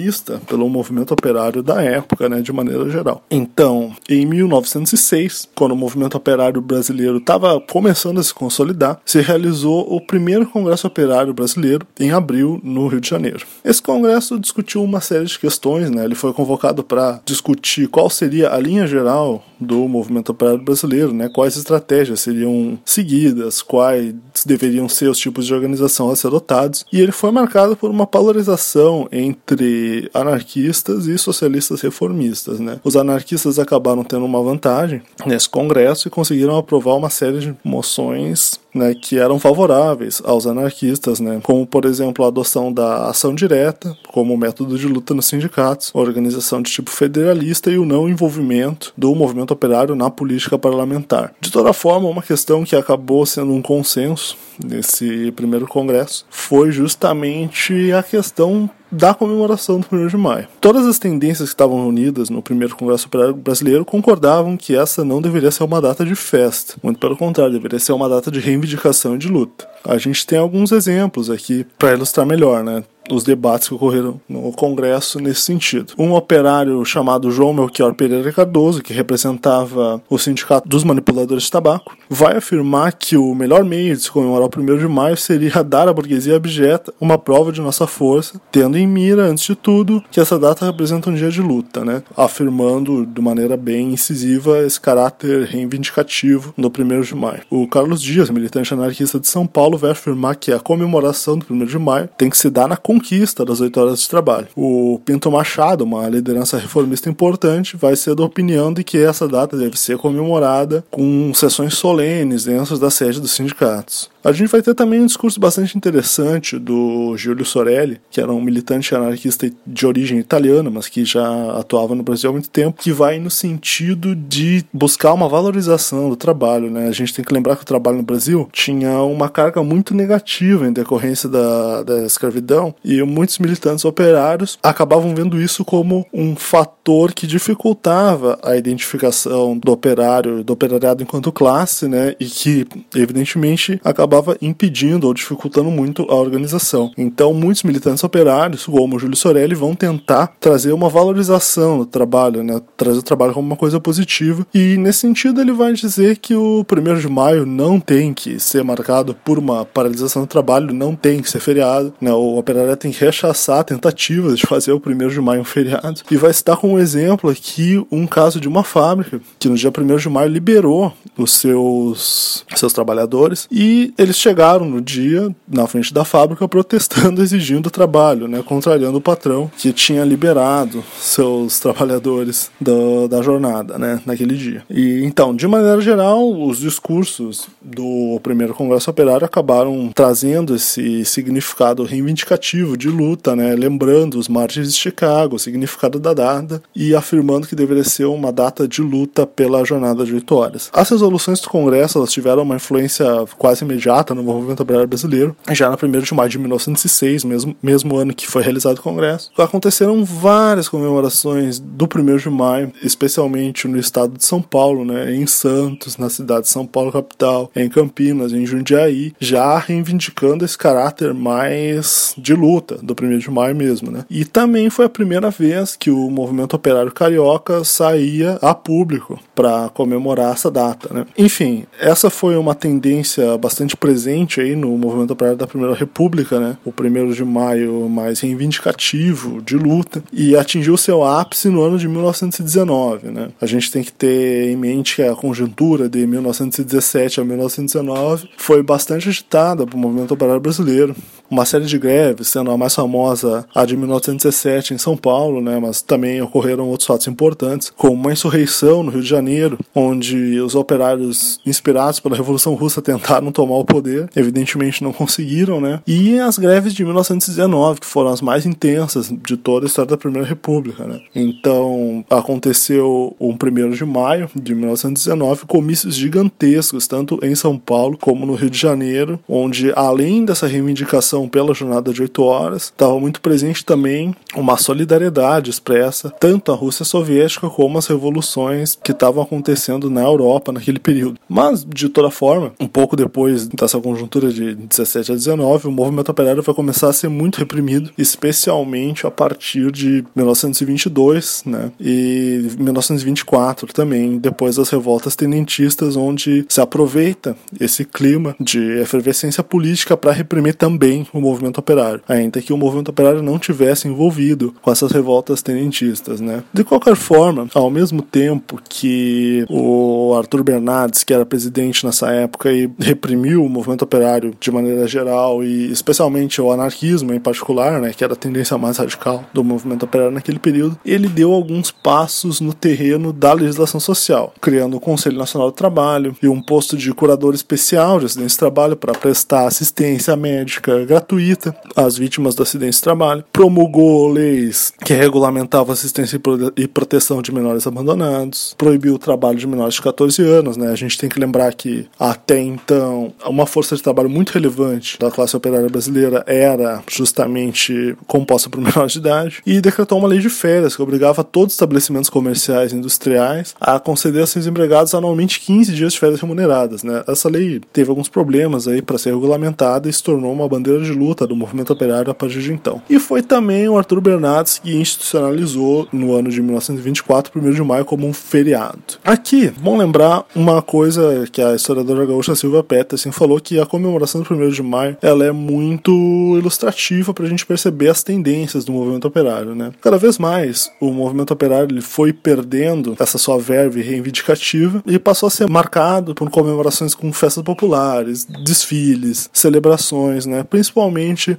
pelo 0.47 0.69
movimento 0.69 1.13
operário 1.13 1.61
da 1.61 1.81
época, 1.81 2.29
né, 2.29 2.41
de 2.41 2.51
maneira 2.51 2.89
geral. 2.89 3.23
Então, 3.29 3.93
em 4.09 4.25
1906, 4.25 5.49
quando 5.55 5.71
o 5.71 5.75
movimento 5.75 6.15
operário 6.15 6.61
brasileiro 6.61 7.17
estava 7.17 7.59
começando 7.61 8.19
a 8.19 8.23
se 8.23 8.33
consolidar, 8.33 8.99
se 9.05 9.21
realizou 9.21 9.85
o 9.93 9.99
primeiro 9.99 10.45
Congresso 10.45 10.87
Operário 10.87 11.33
Brasileiro 11.33 11.85
em 11.99 12.11
abril 12.11 12.59
no 12.63 12.87
Rio 12.87 13.01
de 13.01 13.09
Janeiro. 13.09 13.45
Esse 13.63 13.81
congresso 13.81 14.39
discutiu 14.39 14.83
uma 14.83 15.01
série 15.01 15.25
de 15.25 15.39
questões, 15.39 15.89
né? 15.89 16.05
Ele 16.05 16.15
foi 16.15 16.33
convocado 16.33 16.83
para 16.83 17.19
discutir 17.25 17.87
qual 17.87 18.09
seria 18.09 18.53
a 18.53 18.59
linha 18.59 18.87
geral 18.87 19.43
do 19.59 19.87
movimento 19.87 20.31
operário 20.31 20.63
brasileiro, 20.63 21.13
né? 21.13 21.29
Quais 21.29 21.57
estratégias 21.57 22.19
seriam 22.19 22.77
seguidas, 22.85 23.61
quais 23.61 24.13
deveriam 24.45 24.87
ser 24.87 25.09
os 25.09 25.17
tipos 25.17 25.45
de 25.45 25.53
organização 25.53 26.09
a 26.09 26.15
ser 26.15 26.27
adotados. 26.27 26.85
E 26.91 26.99
ele 26.99 27.11
foi 27.11 27.31
marcado 27.31 27.75
por 27.75 27.89
uma 27.89 28.07
polarização 28.07 29.07
entre 29.11 29.74
anarquistas 30.13 31.07
e 31.07 31.17
socialistas 31.17 31.81
reformistas. 31.81 32.59
Né? 32.59 32.79
Os 32.83 32.95
anarquistas 32.95 33.59
acabaram 33.59 34.03
tendo 34.03 34.25
uma 34.25 34.41
vantagem 34.41 35.01
nesse 35.25 35.49
congresso 35.49 36.07
e 36.07 36.11
conseguiram 36.11 36.57
aprovar 36.57 36.95
uma 36.95 37.09
série 37.09 37.39
de 37.39 37.55
moções 37.63 38.59
né, 38.75 38.93
que 38.93 39.17
eram 39.17 39.39
favoráveis 39.39 40.21
aos 40.25 40.45
anarquistas, 40.45 41.21
né, 41.21 41.39
como 41.41 41.65
por 41.65 41.85
exemplo 41.85 42.25
a 42.25 42.27
adoção 42.27 42.71
da 42.71 43.09
ação 43.09 43.33
direta 43.33 43.97
como 44.11 44.35
método 44.35 44.77
de 44.77 44.85
luta 44.87 45.13
nos 45.13 45.27
sindicatos, 45.27 45.91
organização 45.93 46.61
de 46.61 46.69
tipo 46.69 46.91
federalista 46.91 47.71
e 47.71 47.77
o 47.77 47.85
não 47.85 48.09
envolvimento 48.09 48.93
do 48.97 49.15
movimento 49.15 49.51
operário 49.51 49.95
na 49.95 50.09
política 50.09 50.59
parlamentar. 50.59 51.33
De 51.39 51.51
toda 51.51 51.71
forma, 51.71 52.09
uma 52.09 52.21
questão 52.21 52.65
que 52.65 52.75
acabou 52.75 53.25
sendo 53.25 53.53
um 53.53 53.61
consenso 53.61 54.37
nesse 54.63 55.31
primeiro 55.31 55.67
congresso 55.67 56.25
foi 56.29 56.71
justamente 56.71 57.91
a 57.93 58.03
questão 58.03 58.69
da 58.95 59.13
comemoração 59.13 59.79
do 59.79 59.87
1 59.91 60.07
de 60.07 60.17
maio. 60.17 60.47
Todas 60.61 60.85
as 60.85 60.97
tendências 60.97 61.49
que 61.49 61.53
estavam 61.53 61.81
reunidas 61.81 62.29
no 62.29 62.41
primeiro 62.41 62.75
Congresso 62.75 63.07
Operário 63.07 63.35
Brasileiro 63.35 63.83
concordavam 63.83 64.55
que 64.55 64.75
essa 64.75 65.03
não 65.03 65.21
deveria 65.21 65.51
ser 65.51 65.63
uma 65.63 65.81
data 65.81 66.05
de 66.05 66.15
festa, 66.15 66.75
muito 66.81 66.99
pelo 66.99 67.17
contrário, 67.17 67.53
deveria 67.53 67.79
ser 67.79 67.91
uma 67.91 68.07
data 68.07 68.31
de 68.31 68.39
reivindicação 68.39 69.15
e 69.15 69.17
de 69.17 69.27
luta. 69.27 69.67
A 69.83 69.97
gente 69.97 70.25
tem 70.25 70.39
alguns 70.39 70.71
exemplos 70.71 71.29
aqui 71.29 71.65
para 71.77 71.93
ilustrar 71.93 72.25
melhor, 72.25 72.63
né? 72.63 72.83
Os 73.09 73.23
debates 73.23 73.67
que 73.67 73.73
ocorreram 73.73 74.19
no 74.27 74.51
Congresso 74.51 75.19
nesse 75.19 75.41
sentido. 75.41 75.93
Um 75.97 76.13
operário 76.13 76.83
chamado 76.85 77.31
João 77.31 77.53
Melchior 77.53 77.93
Pereira 77.93 78.31
Cardoso, 78.31 78.81
que 78.81 78.93
representava 78.93 80.01
o 80.09 80.17
Sindicato 80.17 80.67
dos 80.67 80.83
Manipuladores 80.83 81.43
de 81.43 81.51
Tabaco, 81.51 81.95
vai 82.09 82.37
afirmar 82.37 82.93
que 82.93 83.17
o 83.17 83.33
melhor 83.33 83.63
meio 83.63 83.95
de 83.95 84.03
se 84.03 84.11
comemorar 84.11 84.47
o 84.47 84.61
1 84.61 84.77
de 84.77 84.87
maio 84.87 85.17
seria 85.17 85.63
dar 85.63 85.87
à 85.87 85.93
burguesia 85.93 86.35
abjeta 86.35 86.93
uma 86.99 87.17
prova 87.17 87.51
de 87.51 87.61
nossa 87.61 87.87
força, 87.87 88.39
tendo 88.51 88.77
em 88.77 88.87
mira, 88.87 89.23
antes 89.23 89.45
de 89.45 89.55
tudo, 89.55 90.03
que 90.11 90.19
essa 90.19 90.37
data 90.37 90.65
representa 90.65 91.09
um 91.09 91.15
dia 91.15 91.29
de 91.29 91.41
luta, 91.41 91.83
né? 91.83 92.03
afirmando 92.15 93.05
de 93.05 93.21
maneira 93.21 93.57
bem 93.57 93.93
incisiva 93.93 94.59
esse 94.59 94.79
caráter 94.79 95.45
reivindicativo 95.45 96.53
no 96.57 96.67
1 96.67 97.01
de 97.01 97.15
maio. 97.15 97.41
O 97.49 97.67
Carlos 97.67 98.01
Dias, 98.01 98.29
militante 98.29 98.73
anarquista 98.73 99.19
de 99.19 99.27
São 99.27 99.45
Paulo, 99.45 99.77
vai 99.77 99.91
afirmar 99.91 100.35
que 100.35 100.51
a 100.51 100.59
comemoração 100.59 101.37
do 101.37 101.53
1 101.53 101.65
de 101.65 101.79
maio 101.79 102.09
tem 102.17 102.29
que 102.29 102.37
se 102.37 102.49
dar 102.49 102.67
na 102.67 102.77
conquista 102.95 103.43
das 103.43 103.59
oito 103.59 103.79
horas 103.79 103.99
de 103.99 104.09
trabalho. 104.09 104.47
O 104.55 104.99
Pinto 105.05 105.29
Machado, 105.29 105.83
uma 105.83 106.07
liderança 106.07 106.57
reformista 106.57 107.09
importante, 107.09 107.75
vai 107.75 107.95
ser 107.95 108.15
da 108.15 108.23
opinião 108.23 108.73
de 108.73 108.83
que 108.83 108.97
essa 108.97 109.27
data 109.27 109.57
deve 109.57 109.77
ser 109.77 109.97
comemorada 109.97 110.83
com 110.89 111.33
sessões 111.33 111.73
solenes 111.75 112.45
dentro 112.45 112.77
da 112.77 112.89
sede 112.89 113.19
dos 113.19 113.31
sindicatos. 113.31 114.09
A 114.25 114.31
gente 114.31 114.49
vai 114.49 114.59
ter 114.59 114.73
também 114.73 115.01
um 115.01 115.05
discurso 115.05 115.39
bastante 115.39 115.77
interessante 115.77 116.57
do 116.57 117.15
Giulio 117.15 117.45
Sorelli, 117.45 118.01
que 118.09 118.19
era 118.19 118.33
um 118.33 118.41
militante 118.41 118.95
anarquista 118.95 119.47
de 119.67 119.85
origem 119.85 120.17
italiana, 120.17 120.67
mas 120.71 120.87
que 120.87 121.05
já 121.05 121.51
atuava 121.51 121.93
no 121.93 122.01
Brasil 122.01 122.31
há 122.31 122.33
muito 122.33 122.49
tempo, 122.49 122.81
que 122.81 122.91
vai 122.91 123.19
no 123.19 123.29
sentido 123.29 124.15
de 124.15 124.65
buscar 124.73 125.13
uma 125.13 125.29
valorização 125.29 126.09
do 126.09 126.15
trabalho. 126.15 126.71
Né? 126.71 126.87
A 126.87 126.91
gente 126.91 127.13
tem 127.13 127.23
que 127.23 127.31
lembrar 127.31 127.55
que 127.55 127.61
o 127.61 127.67
trabalho 127.67 127.97
no 127.97 128.03
Brasil 128.03 128.49
tinha 128.51 128.99
uma 129.03 129.29
carga 129.29 129.61
muito 129.61 129.93
negativa 129.93 130.67
em 130.67 130.73
decorrência 130.73 131.29
da, 131.29 131.83
da 131.83 132.03
escravidão 132.03 132.73
e 132.83 133.03
muitos 133.03 133.37
militantes 133.37 133.85
operários 133.85 134.57
acabavam 134.63 135.13
vendo 135.13 135.39
isso 135.39 135.63
como 135.63 136.03
um 136.11 136.35
fator 136.35 137.13
que 137.13 137.27
dificultava 137.27 138.39
a 138.41 138.57
identificação 138.57 139.55
do 139.55 139.71
operário, 139.71 140.43
do 140.43 140.51
operariado 140.51 141.03
enquanto 141.03 141.31
classe, 141.31 141.87
né? 141.87 142.15
E 142.19 142.25
que, 142.25 142.65
evidentemente, 142.95 143.79
acabava 143.83 144.14
impedindo 144.41 145.07
ou 145.07 145.13
dificultando 145.13 145.69
muito 145.71 146.03
a 146.09 146.15
organização. 146.15 146.91
Então, 146.97 147.33
muitos 147.33 147.63
militantes 147.63 148.03
operários, 148.03 148.65
como 148.65 148.95
o 148.95 148.99
Júlio 148.99 149.15
Sorelli, 149.15 149.55
vão 149.55 149.75
tentar 149.75 150.27
trazer 150.39 150.71
uma 150.71 150.89
valorização 150.89 151.79
do 151.79 151.85
trabalho, 151.85 152.43
né? 152.43 152.61
Trazer 152.77 152.99
o 152.99 153.03
trabalho 153.03 153.33
como 153.33 153.47
uma 153.47 153.55
coisa 153.55 153.79
positiva. 153.79 154.45
E, 154.53 154.77
nesse 154.77 154.99
sentido, 154.99 155.41
ele 155.41 155.51
vai 155.51 155.73
dizer 155.73 156.17
que 156.17 156.35
o 156.35 156.65
1 156.69 156.99
de 156.99 157.07
maio 157.07 157.45
não 157.45 157.79
tem 157.79 158.13
que 158.13 158.39
ser 158.39 158.63
marcado 158.63 159.15
por 159.23 159.37
uma 159.37 159.65
paralisação 159.65 160.23
do 160.23 160.27
trabalho, 160.27 160.73
não 160.73 160.95
tem 160.95 161.21
que 161.21 161.29
ser 161.29 161.39
feriado, 161.39 161.93
né? 161.99 162.11
O 162.11 162.37
operário 162.37 162.75
tem 162.77 162.91
que 162.91 163.03
rechaçar 163.03 163.63
tentativas 163.63 164.37
de 164.37 164.45
fazer 164.45 164.71
o 164.71 164.81
1 164.85 165.07
de 165.07 165.21
maio 165.21 165.41
um 165.41 165.45
feriado. 165.45 166.01
E 166.09 166.17
vai 166.17 166.33
citar 166.33 166.57
como 166.57 166.79
exemplo 166.79 167.29
aqui 167.29 167.83
um 167.91 168.07
caso 168.07 168.39
de 168.39 168.47
uma 168.47 168.63
fábrica 168.63 169.19
que 169.39 169.49
no 169.49 169.55
dia 169.55 169.71
1 169.71 169.97
de 169.97 170.09
maio 170.09 170.29
liberou 170.29 170.93
os 171.17 171.33
seus, 171.33 172.45
seus 172.55 172.73
trabalhadores 172.73 173.47
e 173.51 173.93
eles 174.05 174.17
chegaram 174.17 174.65
no 174.65 174.79
dia 174.79 175.35
na 175.47 175.67
frente 175.67 175.93
da 175.93 176.05
fábrica 176.05 176.47
protestando, 176.47 177.21
exigindo 177.23 177.69
trabalho, 177.69 178.27
né, 178.27 178.41
contrariando 178.43 178.97
o 178.97 179.01
patrão 179.01 179.51
que 179.57 179.73
tinha 179.73 180.03
liberado 180.05 180.83
seus 180.99 181.59
trabalhadores 181.59 182.51
do, 182.61 183.07
da 183.07 183.21
jornada, 183.21 183.77
né, 183.77 183.99
naquele 184.05 184.35
dia. 184.35 184.63
E 184.69 185.03
então, 185.03 185.35
de 185.35 185.47
maneira 185.47 185.81
geral, 185.81 186.31
os 186.31 186.59
discursos 186.59 187.47
do 187.61 188.19
primeiro 188.21 188.53
Congresso 188.53 188.89
Operário 188.89 189.25
acabaram 189.25 189.91
trazendo 189.93 190.55
esse 190.55 191.03
significado 191.03 191.83
reivindicativo 191.83 192.77
de 192.77 192.89
luta, 192.89 193.35
né, 193.35 193.55
lembrando 193.55 194.19
os 194.19 194.27
mártires 194.27 194.73
de 194.73 194.79
Chicago, 194.79 195.35
o 195.35 195.39
significado 195.39 195.99
da 195.99 196.13
data 196.13 196.61
e 196.75 196.93
afirmando 196.93 197.47
que 197.47 197.55
deveria 197.55 197.83
ser 197.83 198.05
uma 198.05 198.31
data 198.31 198.67
de 198.67 198.81
luta 198.81 199.25
pela 199.25 199.65
jornada 199.65 200.05
de 200.05 200.13
oito 200.13 200.35
horas. 200.35 200.69
As 200.71 200.89
resoluções 200.89 201.39
do 201.39 201.49
Congresso 201.49 201.97
elas 201.97 202.11
tiveram 202.11 202.43
uma 202.43 202.55
influência 202.55 203.05
quase 203.37 203.63
imediata 203.63 203.94
no 204.15 204.23
movimento 204.23 204.61
operário 204.61 204.87
brasileiro, 204.87 205.35
já 205.51 205.69
na 205.69 205.75
1 205.75 206.01
de 206.01 206.13
maio 206.13 206.29
de 206.29 206.39
1906, 206.39 207.23
mesmo, 207.23 207.55
mesmo 207.61 207.95
ano 207.95 208.13
que 208.13 208.27
foi 208.27 208.41
realizado 208.41 208.77
o 208.77 208.81
Congresso. 208.81 209.31
Aconteceram 209.37 210.03
várias 210.03 210.67
comemorações 210.67 211.59
do 211.59 211.85
1 211.85 212.17
de 212.17 212.29
maio, 212.29 212.71
especialmente 212.83 213.67
no 213.67 213.77
estado 213.77 214.17
de 214.17 214.25
São 214.25 214.41
Paulo, 214.41 214.83
né, 214.83 215.13
em 215.15 215.25
Santos, 215.27 215.97
na 215.97 216.09
cidade 216.09 216.41
de 216.41 216.49
São 216.49 216.65
Paulo 216.65 216.91
capital, 216.91 217.51
em 217.55 217.69
Campinas, 217.69 218.33
em 218.33 218.45
Jundiaí, 218.45 219.13
já 219.19 219.57
reivindicando 219.57 220.43
esse 220.43 220.57
caráter 220.57 221.13
mais 221.13 222.13
de 222.17 222.33
luta 222.33 222.77
do 222.81 222.95
1 222.99 223.17
de 223.17 223.31
maio 223.31 223.55
mesmo. 223.55 223.91
Né. 223.91 224.05
E 224.09 224.25
também 224.25 224.69
foi 224.69 224.85
a 224.85 224.89
primeira 224.89 225.29
vez 225.29 225.75
que 225.75 225.89
o 225.89 226.09
movimento 226.09 226.55
operário 226.55 226.91
carioca 226.91 227.63
saía 227.63 228.37
a 228.41 228.53
público 228.53 229.19
para 229.35 229.69
comemorar 229.69 230.33
essa 230.33 230.49
data. 230.49 230.93
Né. 230.93 231.05
Enfim, 231.17 231.65
essa 231.79 232.09
foi 232.09 232.37
uma 232.37 232.55
tendência 232.55 233.37
bastante 233.37 233.75
presente 233.75 234.39
aí 234.39 234.55
no 234.55 234.77
movimento 234.77 235.11
operário 235.11 235.37
da 235.37 235.45
Primeira 235.45 235.75
República, 235.75 236.39
né? 236.39 236.57
O 236.63 236.71
primeiro 236.71 237.13
de 237.13 237.23
maio 237.23 237.89
mais 237.89 238.21
reivindicativo, 238.21 239.41
de 239.41 239.57
luta, 239.57 240.01
e 240.11 240.35
atingiu 240.35 240.77
seu 240.77 241.03
ápice 241.03 241.49
no 241.49 241.61
ano 241.61 241.77
de 241.77 241.87
1919, 241.87 243.09
né? 243.09 243.29
A 243.41 243.45
gente 243.45 243.71
tem 243.71 243.83
que 243.83 243.91
ter 243.91 244.51
em 244.51 244.55
mente 244.55 244.95
que 244.95 245.03
a 245.03 245.13
conjuntura 245.13 245.89
de 245.89 246.07
1917 246.07 247.19
a 247.19 247.25
1919 247.25 248.29
foi 248.37 248.63
bastante 248.63 249.09
agitada 249.09 249.65
para 249.65 249.75
o 249.75 249.79
movimento 249.79 250.13
operário 250.13 250.41
brasileiro 250.41 250.95
uma 251.29 251.45
série 251.45 251.65
de 251.65 251.77
greves, 251.77 252.27
sendo 252.27 252.51
a 252.51 252.57
mais 252.57 252.75
famosa 252.75 253.45
a 253.53 253.65
de 253.65 253.75
1917 253.75 254.73
em 254.73 254.77
São 254.77 254.95
Paulo, 254.95 255.41
né, 255.41 255.59
mas 255.59 255.81
também 255.81 256.21
ocorreram 256.21 256.67
outros 256.67 256.87
fatos 256.87 257.07
importantes, 257.07 257.71
como 257.75 257.93
uma 257.93 258.13
insurreição 258.13 258.83
no 258.83 258.91
Rio 258.91 259.01
de 259.01 259.09
Janeiro, 259.09 259.57
onde 259.73 260.39
os 260.39 260.55
operários 260.55 261.39
inspirados 261.45 261.99
pela 261.99 262.15
Revolução 262.15 262.53
Russa 262.53 262.81
tentaram 262.81 263.31
tomar 263.31 263.55
o 263.55 263.65
poder, 263.65 264.09
evidentemente 264.15 264.83
não 264.83 264.93
conseguiram, 264.93 265.59
né, 265.59 265.81
e 265.87 266.19
as 266.19 266.37
greves 266.37 266.73
de 266.73 266.83
1919, 266.83 267.81
que 267.81 267.87
foram 267.87 268.11
as 268.11 268.21
mais 268.21 268.45
intensas 268.45 269.11
de 269.23 269.37
toda 269.37 269.65
a 269.65 269.67
história 269.67 269.91
da 269.91 269.97
Primeira 269.97 270.27
República, 270.27 270.85
né. 270.85 270.99
Então, 271.15 272.03
aconteceu 272.09 273.15
um 273.19 273.33
1 273.33 273.71
de 273.71 273.85
maio 273.85 274.29
de 274.35 274.53
1919, 274.53 275.45
comícios 275.45 275.95
gigantescos, 275.95 276.87
tanto 276.87 277.19
em 277.23 277.35
São 277.35 277.57
Paulo 277.57 277.97
como 277.97 278.25
no 278.25 278.35
Rio 278.35 278.49
de 278.49 278.57
Janeiro, 278.57 279.19
onde 279.27 279.71
além 279.75 280.25
dessa 280.25 280.47
reivindicação 280.47 281.14
pela 281.27 281.53
jornada 281.53 281.93
de 281.93 282.01
oito 282.01 282.23
horas, 282.23 282.63
estava 282.63 282.99
muito 282.99 283.21
presente 283.21 283.63
também 283.63 284.13
uma 284.35 284.57
solidariedade 284.57 285.49
expressa 285.49 286.09
tanto 286.09 286.51
à 286.51 286.55
Rússia 286.55 286.83
soviética 286.83 287.49
como 287.49 287.77
às 287.77 287.87
revoluções 287.87 288.77
que 288.83 288.91
estavam 288.91 289.23
acontecendo 289.23 289.89
na 289.89 290.01
Europa 290.01 290.51
naquele 290.51 290.79
período. 290.79 291.19
Mas, 291.27 291.65
de 291.65 291.89
toda 291.89 292.09
forma, 292.09 292.53
um 292.59 292.67
pouco 292.67 292.95
depois 292.95 293.47
dessa 293.47 293.79
conjuntura 293.79 294.31
de 294.31 294.55
17 294.55 295.11
a 295.11 295.15
19, 295.15 295.67
o 295.67 295.71
movimento 295.71 296.09
operário 296.09 296.43
vai 296.43 296.55
começar 296.55 296.89
a 296.89 296.93
ser 296.93 297.09
muito 297.09 297.37
reprimido, 297.37 297.91
especialmente 297.97 299.07
a 299.07 299.11
partir 299.11 299.71
de 299.71 300.03
1922 300.15 301.43
né, 301.45 301.71
e 301.79 302.49
1924 302.57 303.71
também, 303.73 304.17
depois 304.17 304.55
das 304.55 304.69
revoltas 304.69 305.15
tenentistas, 305.15 305.95
onde 305.95 306.45
se 306.49 306.61
aproveita 306.61 307.35
esse 307.59 307.85
clima 307.85 308.35
de 308.39 308.79
efervescência 308.79 309.43
política 309.43 309.95
para 309.95 310.11
reprimir 310.11 310.55
também 310.55 311.04
o 311.13 311.21
movimento 311.21 311.57
operário, 311.57 312.01
ainda 312.07 312.41
que 312.41 312.53
o 312.53 312.57
movimento 312.57 312.89
operário 312.89 313.21
não 313.21 313.39
tivesse 313.39 313.87
envolvido 313.87 314.53
com 314.61 314.71
essas 314.71 314.91
revoltas 314.91 315.41
tenentistas, 315.41 316.19
né? 316.19 316.43
De 316.53 316.63
qualquer 316.63 316.95
forma, 316.95 317.47
ao 317.53 317.69
mesmo 317.69 318.01
tempo 318.01 318.59
que 318.67 319.45
o 319.49 320.13
Arthur 320.17 320.43
Bernardes, 320.43 321.03
que 321.03 321.13
era 321.13 321.25
presidente 321.25 321.85
nessa 321.85 322.11
época 322.11 322.51
e 322.51 322.69
reprimiu 322.79 323.43
o 323.43 323.49
movimento 323.49 323.83
operário 323.83 324.33
de 324.39 324.51
maneira 324.51 324.87
geral 324.87 325.43
e 325.43 325.71
especialmente 325.71 326.41
o 326.41 326.51
anarquismo 326.51 327.13
em 327.13 327.19
particular, 327.19 327.79
né, 327.81 327.93
que 327.95 328.03
era 328.03 328.13
a 328.13 328.17
tendência 328.17 328.57
mais 328.57 328.77
radical 328.77 329.23
do 329.33 329.43
movimento 329.43 329.83
operário 329.83 330.13
naquele 330.13 330.39
período, 330.39 330.77
ele 330.85 331.07
deu 331.07 331.33
alguns 331.33 331.71
passos 331.71 332.39
no 332.39 332.53
terreno 332.53 333.11
da 333.11 333.33
legislação 333.33 333.79
social, 333.79 334.33
criando 334.41 334.77
o 334.77 334.79
Conselho 334.79 335.17
Nacional 335.17 335.49
do 335.49 335.55
Trabalho 335.55 336.15
e 336.21 336.27
um 336.27 336.41
posto 336.41 336.77
de 336.77 336.93
curador 336.93 337.33
especial 337.33 337.99
de 337.99 338.05
acidentes 338.05 338.33
de 338.33 338.39
trabalho 338.39 338.75
para 338.75 338.93
prestar 338.93 339.47
assistência 339.47 340.15
médica 340.15 340.85
gratuita 340.95 341.53
às 341.75 341.97
vítimas 341.97 342.35
do 342.35 342.43
acidente 342.43 342.77
de 342.77 342.81
trabalho, 342.81 343.23
promulgou 343.33 344.09
leis 344.09 344.71
que 344.83 344.93
regulamentavam 344.93 345.73
assistência 345.73 346.19
e 346.55 346.67
proteção 346.67 347.21
de 347.21 347.33
menores 347.33 347.67
abandonados, 347.67 348.55
proibiu 348.57 348.95
o 348.95 348.99
trabalho 348.99 349.37
de 349.37 349.45
menores 349.45 349.75
de 349.75 349.81
14 349.81 350.21
anos, 350.21 350.55
né? 350.55 350.71
A 350.71 350.75
gente 350.75 350.97
tem 350.97 351.09
que 351.09 351.19
lembrar 351.19 351.53
que 351.53 351.87
até 351.99 352.39
então 352.39 353.13
uma 353.25 353.45
força 353.45 353.75
de 353.75 353.83
trabalho 353.83 354.09
muito 354.09 354.31
relevante 354.31 354.97
da 354.97 355.11
classe 355.11 355.35
operária 355.35 355.67
brasileira 355.67 356.23
era 356.25 356.81
justamente 356.89 357.95
composta 358.07 358.49
por 358.49 358.61
menores 358.61 358.93
de 358.93 358.99
idade 358.99 359.41
e 359.45 359.59
decretou 359.59 359.99
uma 359.99 360.07
lei 360.07 360.19
de 360.19 360.29
férias 360.29 360.75
que 360.75 360.81
obrigava 360.81 361.23
todos 361.23 361.47
os 361.47 361.55
estabelecimentos 361.55 362.09
comerciais 362.09 362.71
e 362.71 362.75
industriais 362.75 363.53
a 363.59 363.79
conceder 363.79 364.23
a 364.23 364.27
seus 364.27 364.47
empregados 364.47 364.93
anualmente 364.93 365.41
15 365.41 365.73
dias 365.73 365.93
de 365.93 365.99
férias 365.99 366.21
remuneradas, 366.21 366.83
né? 366.83 367.03
Essa 367.05 367.27
lei 367.27 367.61
teve 367.73 367.89
alguns 367.89 368.07
problemas 368.07 368.67
aí 368.67 368.81
para 368.81 368.97
ser 368.97 369.13
regulamentada 369.13 369.89
e 369.89 369.93
se 369.93 370.01
tornou 370.01 370.31
uma 370.31 370.47
bandeira 370.47 370.84
de 370.85 370.93
luta 370.93 371.27
do 371.27 371.35
movimento 371.35 371.73
operário 371.73 372.11
a 372.11 372.15
partir 372.15 372.41
de 372.41 372.53
então. 372.53 372.81
E 372.89 372.99
foi 372.99 373.21
também 373.21 373.67
o 373.67 373.77
Arthur 373.77 374.01
Bernardes 374.01 374.59
que 374.59 374.75
institucionalizou 374.75 375.87
no 375.91 376.13
ano 376.13 376.29
de 376.29 376.41
1924, 376.41 377.39
1 377.39 377.51
de 377.51 377.63
maio, 377.63 377.85
como 377.85 378.07
um 378.07 378.13
feriado. 378.13 378.75
Aqui, 379.03 379.51
bom 379.59 379.77
lembrar 379.77 380.25
uma 380.35 380.61
coisa 380.61 381.27
que 381.31 381.41
a 381.41 381.55
historiadora 381.55 382.05
gaúcha 382.05 382.35
Silvia 382.35 382.63
Peterson 382.63 383.11
falou 383.11 383.39
que 383.39 383.59
a 383.59 383.65
comemoração 383.65 384.21
do 384.21 384.33
1 384.33 384.49
de 384.49 384.63
maio 384.63 384.97
ela 385.01 385.25
é 385.25 385.31
muito 385.31 385.91
ilustrativa 386.37 387.13
para 387.13 387.25
a 387.25 387.29
gente 387.29 387.45
perceber 387.45 387.89
as 387.89 388.03
tendências 388.03 388.65
do 388.65 388.71
movimento 388.71 389.07
operário. 389.07 389.55
Né? 389.55 389.71
Cada 389.81 389.97
vez 389.97 390.17
mais 390.17 390.71
o 390.79 390.91
movimento 390.91 391.31
operário 391.31 391.71
ele 391.71 391.81
foi 391.81 392.13
perdendo 392.13 392.95
essa 392.99 393.17
sua 393.17 393.37
verve 393.37 393.81
reivindicativa 393.81 394.83
e 394.85 394.97
passou 394.99 395.27
a 395.27 395.31
ser 395.31 395.49
marcado 395.49 396.13
por 396.13 396.29
comemorações 396.29 396.93
com 396.93 397.11
festas 397.11 397.43
populares, 397.43 398.25
desfiles, 398.43 399.29
celebrações, 399.33 400.25
né? 400.25 400.43
principalmente 400.43 400.74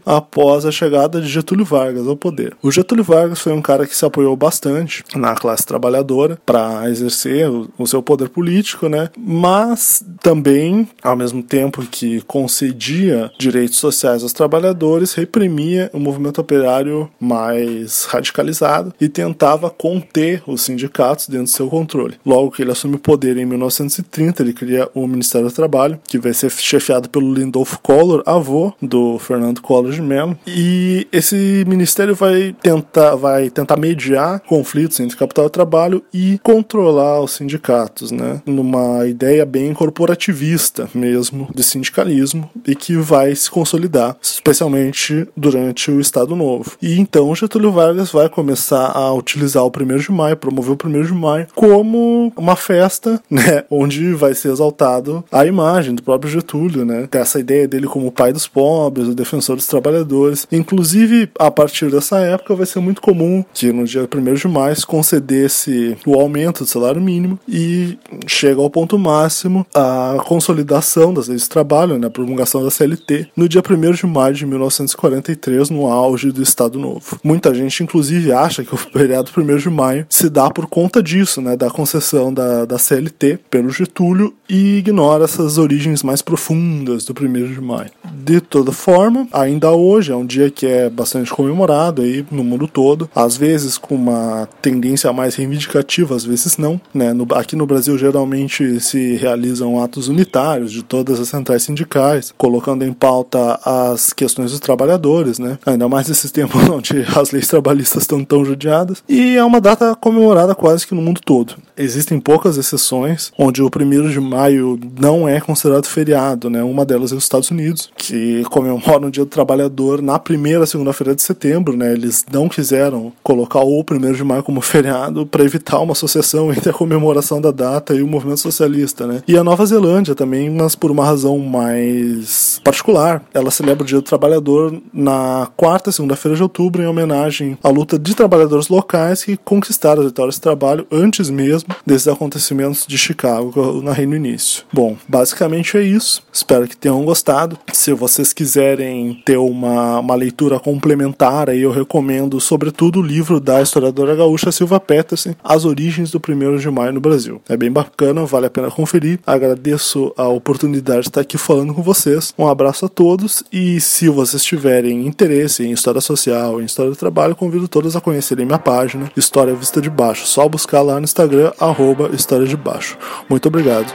após 0.05 0.65
a 0.65 0.71
chegada 0.71 1.21
de 1.21 1.29
Getúlio 1.29 1.65
Vargas 1.65 2.07
ao 2.07 2.17
poder. 2.17 2.57
O 2.63 2.71
Getúlio 2.71 3.05
Vargas 3.05 3.41
foi 3.41 3.53
um 3.53 3.63
cara 3.63 3.87
que 3.87 3.97
se 3.97 4.05
apoiou 4.05 4.37
bastante 4.37 5.05
na 5.15 5.35
classe 5.35 5.67
trabalhadora 5.67 6.39
para 6.45 6.89
exercer 6.89 7.49
o, 7.51 7.69
o 7.79 7.87
seu 7.87 8.03
poder 8.03 8.29
político, 8.29 8.89
né? 8.89 9.11
Mas 9.17 10.05
também, 10.21 10.89
ao 11.03 11.17
mesmo 11.17 11.43
tempo 11.43 11.83
que 11.83 12.21
concedia 12.23 13.31
direitos 13.39 13.79
sociais 13.79 14.23
aos 14.23 14.33
trabalhadores, 14.33 15.15
reprimia 15.15 15.91
o 15.93 15.99
movimento 15.99 16.41
operário 16.41 17.11
mais 17.21 18.05
radicalizado 18.05 18.93
e 19.01 19.09
tentava 19.09 19.71
conter 19.71 20.43
os 20.47 20.63
sindicatos 20.63 21.29
dentro 21.29 21.45
do 21.45 21.51
seu 21.51 21.69
controle. 21.69 22.15
Logo 22.25 22.51
que 22.51 22.63
ele 22.63 22.73
assume 22.73 22.97
o 22.97 22.99
poder 22.99 23.37
em 23.37 23.45
1930, 23.45 24.43
ele 24.43 24.53
cria 24.53 24.89
o 24.95 25.07
Ministério 25.07 25.49
do 25.49 25.55
Trabalho, 25.55 26.01
que 26.09 26.19
vai 26.19 26.33
ser 26.33 26.51
chefiado 26.51 27.09
pelo 27.09 27.33
Lindolfo 27.33 27.79
Collor, 27.81 28.23
avô 28.27 28.73
do 28.81 29.19
Fernando 29.27 29.61
Collor 29.61 29.93
de 29.93 30.03
Mello, 30.03 30.39
e 30.47 31.07
esse 31.13 31.65
ministério 31.67 32.15
vai 32.15 32.55
tentar, 32.63 33.17
vai 33.17 33.51
tentar 33.51 33.77
mediar 33.77 34.41
conflitos 34.41 35.01
entre 35.01 35.17
capital 35.17 35.47
e 35.47 35.51
trabalho 35.51 36.03
e 36.13 36.39
controlar 36.43 37.21
os 37.21 37.33
sindicatos, 37.33 38.11
né? 38.11 38.41
Numa 38.47 39.07
ideia 39.07 39.45
bem 39.45 39.75
corporativista 39.75 40.89
mesmo 40.95 41.49
de 41.55 41.63
sindicalismo 41.63 42.49
e 42.67 42.75
que 42.75 42.97
vai 42.97 43.35
se 43.35 43.51
consolidar, 43.51 44.17
especialmente 44.23 45.27
durante 45.37 45.91
o 45.91 46.01
Estado 46.01 46.37
Novo. 46.37 46.73
E 46.81 46.99
então 46.99 47.35
Getúlio 47.35 47.73
Vargas 47.73 48.11
vai 48.11 48.29
começar 48.29 48.93
a 48.93 49.13
utilizar 49.13 49.65
o 49.65 49.69
1 49.69 49.97
de 49.99 50.13
maio, 50.13 50.37
promover 50.37 50.73
o 50.73 50.89
1 50.89 51.03
de 51.03 51.13
maio 51.13 51.47
como 51.55 52.33
uma 52.37 52.57
festa, 52.57 53.21
né, 53.31 53.65
onde 53.71 54.13
vai 54.15 54.35
ser 54.35 54.53
exaltado 54.53 55.25
a 55.33 55.45
imagem 55.45 55.95
do 55.95 56.03
próprio 56.03 56.31
Getúlio, 56.31 56.85
né, 56.85 57.09
essa 57.13 57.41
ideia 57.41 57.67
dele 57.67 57.87
como 57.87 58.07
o 58.07 58.13
pai 58.13 58.33
dos 58.33 58.47
pobres, 58.47 59.09
defensor 59.17 59.57
dos 59.57 59.67
trabalhadores. 59.67 60.47
Inclusive, 60.53 61.29
a 61.39 61.51
partir 61.51 61.91
dessa 61.91 62.19
época 62.21 62.55
vai 62.55 62.67
ser 62.67 62.81
muito 62.81 63.01
comum 63.01 63.45
que 63.53 63.73
no 63.73 63.85
dia 63.85 64.03
1 64.03 64.35
de 64.35 64.49
maio 64.49 64.77
se 64.77 64.87
concedesse 64.87 65.97
o 66.07 66.15
aumento 66.15 66.65
do 66.65 66.71
salário 66.71 67.01
mínimo 67.01 67.39
e 67.49 67.99
chega 68.27 68.61
ao 68.61 68.71
ponto 68.71 68.99
máximo 68.99 69.67
a 69.75 70.17
consolidação 70.25 71.13
das 71.13 71.29
leis 71.29 71.43
de 71.43 71.49
trabalho, 71.49 71.99
né, 71.99 72.07
a 72.07 72.11
promulgação 72.11 72.63
da 72.63 72.71
CLT, 72.71 73.29
no 73.37 73.49
dia 73.49 73.63
1 73.63 73.93
de 73.93 74.07
maio 74.07 74.35
de 74.35 74.47
1943, 74.47 75.71
no 75.71 75.87
auge 75.87 76.31
do 76.31 76.43
Estado 76.43 76.79
Novo. 76.79 77.19
Muita 77.25 77.55
gente, 77.55 77.83
inclusive, 77.83 78.33
acha 78.33 78.65
que 78.65 78.75
o 78.75 78.77
feriado 78.77 79.31
1 79.37 79.57
de 79.57 79.71
maio 79.71 80.07
se 80.09 80.29
dá 80.29 80.51
por 80.51 80.67
conta 80.67 81.03
disso, 81.03 81.41
né, 81.41 81.57
da 81.57 81.71
concessão 81.71 82.33
da, 82.33 82.65
da 82.65 82.79
CLT 82.79 83.39
pelo 83.51 83.71
Getúlio 83.71 84.35
e 84.49 84.79
ignora 84.79 85.25
essas 85.25 85.59
origens 85.59 86.03
mais 86.03 86.23
profundas 86.23 87.05
do 87.05 87.13
1 87.13 87.53
de 87.53 87.61
maio. 87.61 87.91
De 88.13 88.41
toda 88.41 88.73
forma, 88.73 89.06
ainda 89.33 89.71
hoje 89.73 90.13
é 90.13 90.17
um 90.17 90.27
dia 90.27 90.51
que 90.51 90.67
é 90.67 90.89
bastante 90.89 91.31
comemorado 91.31 92.03
aí 92.03 92.25
no 92.31 92.45
mundo 92.45 92.67
todo, 92.67 93.09
às 93.15 93.37
vezes 93.37 93.79
com 93.79 93.95
uma 93.95 94.49
tendência 94.61 95.13
mais 95.13 95.35
reivindicativa, 95.35 96.15
às 96.15 96.25
vezes 96.25 96.57
não. 96.57 96.81
Né? 96.93 97.13
No, 97.13 97.27
aqui 97.35 97.57
no 97.57 97.67
Brasil, 97.67 97.97
geralmente 97.99 98.81
se 98.81 99.17
realizam 99.17 99.83
atos 99.83 100.09
unitários 100.09 100.73
de 100.73 100.83
todas 100.83 101.21
as 101.21 101.29
centrais 101.29 101.63
sindicais, 101.63 102.33
colocando 102.37 102.85
em 102.85 102.93
pauta 102.93 103.59
as 103.65 104.13
questões 104.13 104.51
dos 104.51 104.61
trabalhadores, 104.61 105.39
né? 105.39 105.59
ainda 105.65 105.89
mais 105.89 106.09
nesses 106.09 106.31
tempos 106.33 106.69
onde 106.69 107.05
as 107.17 107.31
leis 107.31 107.49
trabalhistas 107.49 108.03
estão 108.03 108.25
tão 108.25 108.45
judiadas, 108.45 109.03
e 109.09 109.37
é 109.37 109.45
uma 109.45 109.61
data 109.61 109.95
comemorada 109.95 110.55
quase 110.55 110.87
que 110.87 110.95
no 110.95 111.03
mundo 111.03 111.21
todo. 111.25 111.57
Existem 111.77 112.19
poucas 112.19 112.57
exceções 112.57 113.31
onde 113.39 113.63
o 113.63 113.67
1 113.67 114.09
de 114.09 114.19
maio 114.19 114.81
não 114.99 115.29
é 115.29 115.41
considerado 115.41 115.87
feriado, 115.87 116.49
né? 116.49 116.63
Uma 116.63 116.87
delas 116.87 117.13
é 117.13 117.15
os 117.15 117.23
Estados 117.23 117.51
Unidos, 117.51 117.91
que 117.97 118.43
comemoram 118.45 119.09
o 119.09 119.11
Dia 119.11 119.25
do 119.25 119.31
Trabalhador 119.31 120.01
na 120.01 120.19
primeira 120.19 120.65
segunda-feira 120.65 121.15
de 121.15 121.21
setembro, 121.21 121.77
né? 121.77 121.93
Eles 121.93 122.25
não 122.33 122.49
quiseram 122.49 123.13
colocar 123.23 123.61
o 123.61 123.81
1 123.81 124.13
de 124.13 124.25
maio 124.25 124.43
como 124.43 124.63
feriado 124.63 125.27
para 125.27 125.45
evitar 125.45 125.79
uma 125.81 125.93
associação 125.93 126.51
entre 126.55 126.71
a 126.71 126.73
comemoração 126.73 127.41
da 127.41 127.51
data 127.51 127.95
e 127.95 128.03
o 128.03 128.07
movimento 128.07 128.41
socialista, 128.41 129.07
né? 129.07 129.23
E 129.29 129.37
a 129.37 129.45
Nova 129.45 129.67
Zelândia 129.67 130.15
também, 130.15 130.49
mas 130.49 130.75
por 130.75 130.91
uma 130.91 131.05
razão 131.05 131.39
mais 131.39 132.59
particular. 132.65 133.23
Ela 133.35 133.51
celebra 133.51 133.85
o 133.85 133.87
Dia 133.87 133.99
do 133.99 134.05
Trabalhador 134.05 134.81
na 134.95 135.49
quarta 135.57 135.93
segunda-feira 135.93 136.37
de 136.37 136.43
outubro 136.43 136.83
em 136.83 136.87
homenagem 136.87 137.59
à 137.63 137.69
luta 137.69 137.99
de 137.99 138.15
trabalhadores 138.15 138.69
locais 138.69 139.23
que 139.23 139.37
conquistaram 139.37 140.01
as 140.01 140.09
vitórias 140.09 140.37
de 140.37 140.41
trabalho 140.41 140.87
antes 140.91 141.29
mesmo 141.29 141.66
desses 141.85 142.09
acontecimentos 142.09 142.87
de 142.87 142.97
Chicago 142.97 143.81
na 143.83 143.97
no 144.07 144.17
início. 144.17 144.65
Bom, 144.73 144.97
basicamente 145.09 145.77
é 145.77 145.83
isso. 145.83 146.23
Espero 146.33 146.69
que 146.69 146.77
tenham 146.77 147.05
gostado. 147.05 147.59
Se 147.73 147.93
vocês 147.93 148.33
quiserem 148.33 149.23
ter 149.25 149.39
uma, 149.39 150.01
uma 150.01 150.15
leitura 150.15 150.61
complementar, 150.61 151.49
aí 151.49 151.63
eu 151.63 151.71
recomendo, 151.71 152.41
sobretudo, 152.41 153.01
o 153.01 153.03
livro 153.03 153.41
da 153.41 153.63
historiadora 153.63 154.15
gaúcha 154.15 154.53
Silva 154.53 154.79
Peterson, 154.79 155.35
As 155.43 155.65
Origens 155.65 156.11
do 156.11 156.21
1 156.21 156.59
de 156.59 156.71
Maio 156.71 156.93
no 156.93 157.01
Brasil. 157.01 157.41
É 157.49 157.57
bem 157.57 157.71
bacana, 157.71 158.25
vale 158.25 158.47
a 158.47 158.51
pena 158.51 158.71
conferir. 158.71 159.19
Agradeço 159.27 160.13
a 160.17 160.29
oportunidade 160.29 161.03
de 161.03 161.09
estar 161.09 161.21
aqui 161.23 161.39
falando 161.39 161.73
com 161.73 161.83
vocês. 161.83 162.35
Um 162.39 162.47
abraço 162.47 162.87
a 162.87 162.89
todos 162.89 163.43
e 163.53 163.81
se 163.81 164.09
vocês 164.09 164.45
tiverem 164.45 165.07
interesse 165.07 165.65
em 165.65 165.73
história 165.73 166.01
social, 166.01 166.61
em 166.61 166.65
história 166.65 166.91
do 166.91 166.97
trabalho, 166.97 167.35
convido 167.35 167.69
todos 167.69 167.97
a 167.97 168.01
conhecerem 168.01 168.45
minha 168.45 168.59
página 168.59 169.11
História 169.17 169.55
Vista 169.55 169.81
de 169.81 169.89
Baixo. 169.89 170.27
Só 170.27 170.49
buscar 170.49 170.83
lá 170.83 170.95
no 170.95 171.05
Instagram, 171.05 171.53
arroba 171.59 172.11
História 172.15 172.47
de 172.47 172.57
Baixo. 172.57 172.99
Muito 173.29 173.47
obrigado. 173.47 173.95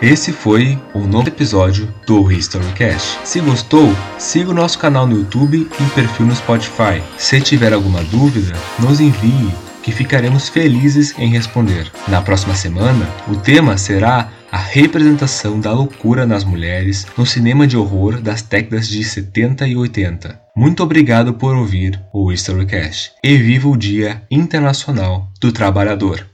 Esse 0.00 0.32
foi 0.32 0.76
um 0.94 1.06
novo 1.06 1.28
episódio 1.28 1.92
do 2.06 2.30
Historycast. 2.30 3.20
Se 3.24 3.40
gostou, 3.40 3.88
siga 4.18 4.50
o 4.50 4.54
nosso 4.54 4.78
canal 4.78 5.06
no 5.06 5.18
YouTube 5.18 5.68
e 5.80 5.84
perfil 5.94 6.26
no 6.26 6.34
Spotify. 6.34 7.00
Se 7.16 7.40
tiver 7.40 7.72
alguma 7.72 8.02
dúvida, 8.04 8.52
nos 8.80 8.98
envie, 8.98 9.54
que 9.80 9.92
ficaremos 9.92 10.48
felizes 10.48 11.16
em 11.18 11.28
responder. 11.28 11.88
Na 12.08 12.20
próxima 12.20 12.54
semana, 12.54 13.08
o 13.28 13.36
tema 13.36 13.78
será 13.78 14.28
a 14.50 14.58
representação 14.58 15.60
da 15.60 15.72
loucura 15.72 16.26
nas 16.26 16.44
mulheres 16.44 17.06
no 17.16 17.24
cinema 17.24 17.66
de 17.66 17.76
horror 17.76 18.20
das 18.20 18.42
décadas 18.42 18.88
de 18.88 19.02
70 19.02 19.66
e 19.68 19.76
80. 19.76 20.38
Muito 20.54 20.82
obrigado 20.82 21.32
por 21.34 21.54
ouvir 21.54 21.98
o 22.12 22.30
Historycast 22.30 23.12
e 23.24 23.36
viva 23.36 23.68
o 23.68 23.76
Dia 23.76 24.22
Internacional 24.30 25.30
do 25.40 25.50
Trabalhador. 25.52 26.31